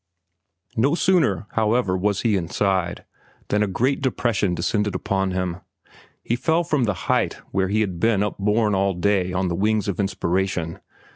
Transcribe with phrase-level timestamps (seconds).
[0.75, 3.05] No sooner, however, was he inside
[3.49, 5.57] than a great depression descended upon him.
[6.23, 9.53] He fell from the height where he had been up borne all day on the
[9.55, 10.79] wings of inspiration.